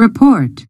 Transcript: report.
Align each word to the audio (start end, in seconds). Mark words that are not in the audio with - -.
report. 0.00 0.66